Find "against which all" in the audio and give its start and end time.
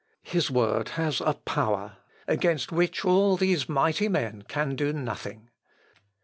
2.27-3.37